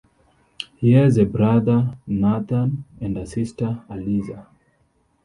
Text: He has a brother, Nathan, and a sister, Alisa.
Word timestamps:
He 0.77 0.93
has 0.93 1.17
a 1.17 1.25
brother, 1.27 1.95
Nathan, 2.07 2.85
and 2.99 3.15
a 3.19 3.27
sister, 3.27 3.83
Alisa. 3.87 4.47